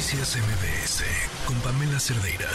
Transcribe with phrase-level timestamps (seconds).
[0.00, 1.04] Noticias MBS
[1.46, 2.48] con Pamela Cerdeira.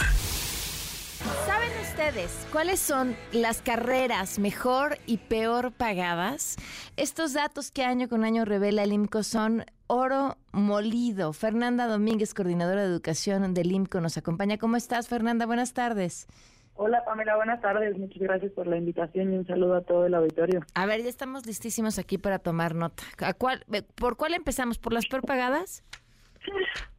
[1.46, 6.56] ¿Saben ustedes cuáles son las carreras mejor y peor pagadas?
[6.96, 11.32] Estos datos que año con año revela el IMCO son oro molido.
[11.32, 14.58] Fernanda Domínguez, coordinadora de educación del IMCO, nos acompaña.
[14.58, 15.46] ¿Cómo estás, Fernanda?
[15.46, 16.26] Buenas tardes.
[16.74, 17.96] Hola Pamela, buenas tardes.
[17.96, 20.62] Muchas gracias por la invitación y un saludo a todo el auditorio.
[20.74, 23.04] A ver, ya estamos listísimos aquí para tomar nota.
[23.20, 24.78] ¿A cuál, ¿Por cuál empezamos?
[24.78, 25.84] ¿Por las peor pagadas?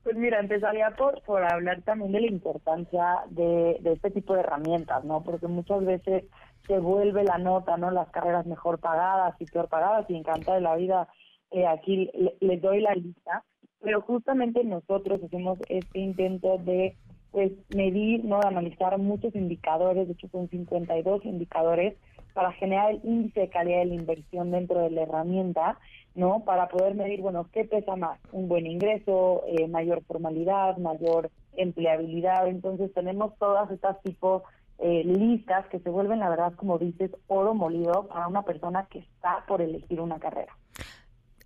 [0.04, 4.39] Pues mira, empezaría por, por hablar también de la importancia de, de este tipo de
[4.39, 5.21] herramientas, ¿no?
[5.24, 6.24] Porque muchas veces
[6.65, 7.91] se vuelve la nota, ¿no?
[7.91, 11.07] Las carreras mejor pagadas y peor pagadas y encanta de la vida.
[11.52, 13.43] Eh, aquí les doy la lista,
[13.82, 16.96] pero justamente nosotros hacemos este intento de
[17.32, 21.96] pues medir, no de analizar muchos indicadores, de hecho son 52 indicadores
[22.37, 25.79] para generar el índice de calidad de la inversión dentro de la herramienta,
[26.14, 26.41] ¿no?
[26.46, 32.47] Para poder medir, bueno, qué pesa más, un buen ingreso, eh, mayor formalidad, mayor empleabilidad.
[32.47, 34.43] Entonces tenemos todas estas tipos
[34.77, 38.99] eh, listas que se vuelven, la verdad, como dices, oro molido para una persona que
[38.99, 40.55] está por elegir una carrera.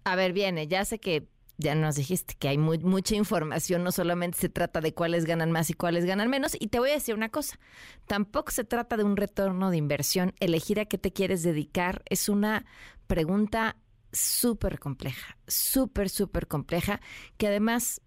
[0.04, 1.24] A ver, viene, ya sé que
[1.58, 5.70] ya nos dijiste que hay mucha información, no solamente se trata de cuáles ganan más
[5.70, 6.56] y cuáles ganan menos.
[6.60, 7.60] Y te voy a decir una cosa,
[8.08, 10.34] tampoco se trata de un retorno de inversión.
[10.40, 12.66] Elegir a qué te quieres dedicar es una
[13.08, 13.78] pregunta
[14.12, 17.00] súper compleja, súper, súper compleja,
[17.38, 18.02] que además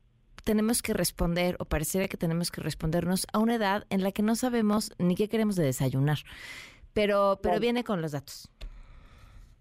[0.45, 4.23] tenemos que responder, o pareciera que tenemos que respondernos a una edad en la que
[4.23, 6.19] no sabemos ni qué queremos de desayunar.
[6.93, 8.49] Pero, pero viene con los datos.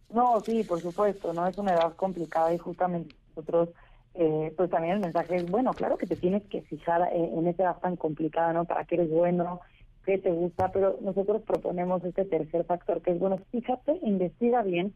[0.10, 3.70] No, sí, por supuesto, no es una edad complicada y justamente nosotros,
[4.16, 7.48] eh, pues también el mensaje es, bueno, claro que te tienes que fijar en, en
[7.48, 8.66] esa edad tan complicada, ¿no?
[8.66, 9.62] Para qué eres bueno,
[10.06, 14.94] qué te gusta, pero nosotros proponemos este tercer factor, que es, bueno, fíjate, investiga bien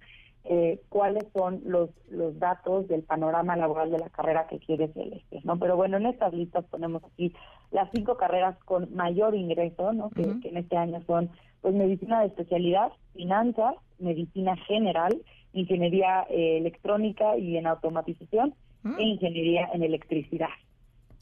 [0.50, 5.46] eh, cuáles son los, los datos del panorama laboral de la carrera que quieres elegir,
[5.46, 5.60] ¿no?
[5.60, 7.34] Pero bueno, en estas listas ponemos aquí
[7.72, 10.10] las cinco carreras con mayor ingreso, ¿no?
[10.10, 11.30] Que, en este año son,
[11.62, 15.22] pues, medicina de especialidad, finanzas, medicina general,
[15.58, 18.54] ingeniería eh, electrónica y en automatización
[18.84, 19.00] e mm.
[19.00, 20.50] ingeniería en electricidad.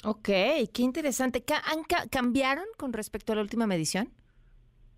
[0.05, 0.29] Ok,
[0.73, 1.43] qué interesante.
[1.49, 4.09] ¿Han ¿Cambiaron con respecto a la última medición?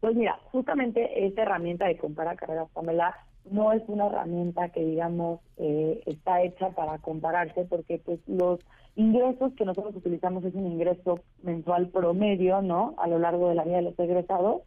[0.01, 3.15] Pues mira, justamente esta herramienta de comparar carreras, Pamela,
[3.49, 8.59] no es una herramienta que digamos eh, está hecha para compararse porque pues los
[8.95, 12.95] ingresos que nosotros utilizamos es un ingreso mensual promedio, ¿no?
[12.97, 14.63] A lo largo de la vida de los egresados.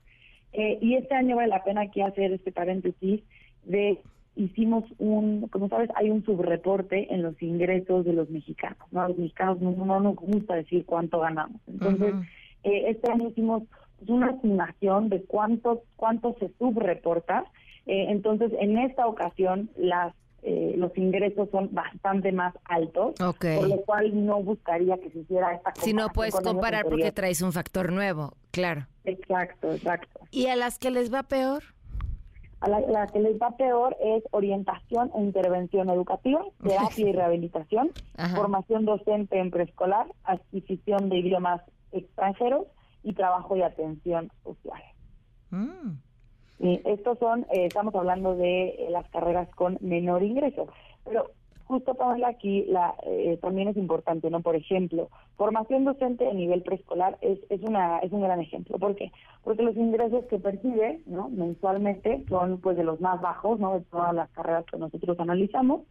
[0.52, 3.22] Eh, y este año vale la pena aquí hacer este paréntesis
[3.64, 4.00] de
[4.36, 9.08] hicimos un, como sabes, hay un subreporte en los ingresos de los mexicanos, ¿no?
[9.08, 11.60] los mexicanos no, nos gusta decir cuánto ganamos.
[11.66, 12.14] Entonces,
[12.64, 13.64] eh, este año hicimos
[14.06, 17.44] una estimación de cuánto, cuánto se subreporta.
[17.86, 23.76] Eh, entonces, en esta ocasión, las eh, los ingresos son bastante más altos, por lo
[23.82, 27.92] cual no buscaría que se hiciera esta Si no puedes comparar porque traes un factor
[27.92, 28.86] nuevo, claro.
[29.04, 30.20] Exacto, exacto.
[30.30, 31.62] ¿Y a las que les va peor?
[32.60, 37.90] A la, que les va peor es orientación e intervención educativa, terapia y rehabilitación,
[38.34, 41.62] formación docente en preescolar, adquisición de idiomas
[41.92, 42.66] extranjeros
[43.02, 44.82] y trabajo y atención social.
[45.50, 45.92] Mm.
[46.58, 50.68] Y estos son, eh, estamos hablando de eh, las carreras con menor ingreso,
[51.04, 51.30] pero
[52.26, 54.40] aquí la, eh, también es importante, ¿no?
[54.40, 58.78] Por ejemplo, formación docente a nivel preescolar es, es, una, es un gran ejemplo.
[58.78, 59.12] ¿Por qué?
[59.44, 61.28] Porque los ingresos que percibe ¿no?
[61.28, 63.74] mensualmente son pues de los más bajos, ¿no?
[63.74, 65.82] De todas las carreras que nosotros analizamos.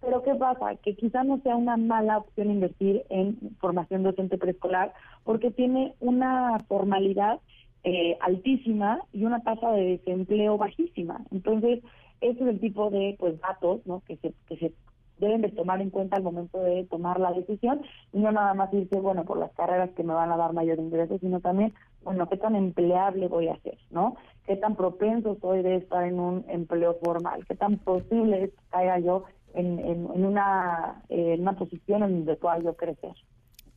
[0.00, 0.76] Pero ¿qué pasa?
[0.76, 4.92] Que quizá no sea una mala opción invertir en formación docente preescolar
[5.24, 7.40] porque tiene una formalidad
[7.82, 11.22] eh, altísima y una tasa de desempleo bajísima.
[11.30, 11.82] Entonces,
[12.20, 14.02] ese es el tipo de pues datos ¿no?
[14.06, 14.72] que se que se
[15.18, 17.82] deben de tomar en cuenta al momento de tomar la decisión
[18.12, 20.78] y no nada más irse, bueno, por las carreras que me van a dar mayor
[20.78, 21.72] ingreso, sino también,
[22.02, 24.16] bueno, qué tan empleable voy a ser, ¿no?
[24.46, 28.64] Qué tan propenso soy de estar en un empleo formal, qué tan posible es que
[28.70, 33.14] caiga yo en, en, una, en una posición en donde pueda yo crecer.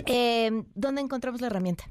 [0.06, 1.86] Eh, ¿Dónde encontramos la herramienta?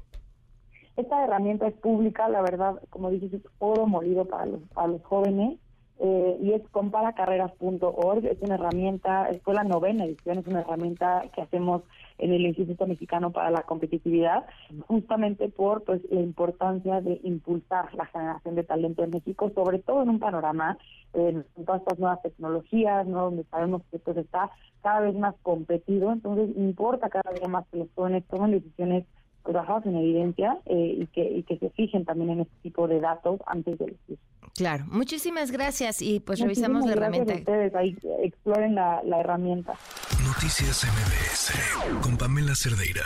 [0.95, 5.03] Esta herramienta es pública, la verdad, como dices, es oro molido para los, para los
[5.03, 5.57] jóvenes
[5.99, 11.41] eh, y es comparacarreras.org, es una herramienta, fue la novena edición, es una herramienta que
[11.41, 11.83] hacemos
[12.17, 14.45] en el Instituto Mexicano para la Competitividad,
[14.87, 20.03] justamente por pues la importancia de impulsar la generación de talento en México, sobre todo
[20.03, 20.77] en un panorama
[21.13, 23.25] eh, en todas estas nuevas tecnologías, ¿no?
[23.25, 27.77] donde sabemos que pues está cada vez más competido, entonces importa cada vez más que
[27.77, 29.05] los jóvenes tomen decisiones
[29.43, 32.99] basados en evidencia eh, y, que, y que se fijen también en este tipo de
[32.99, 34.17] datos antes de elegir.
[34.59, 37.33] Claro, muchísimas gracias y pues revisamos la herramienta.
[37.33, 39.73] ustedes ahí exploren la, la herramienta.
[40.25, 43.05] Noticias MBS con Pamela Cerdeira.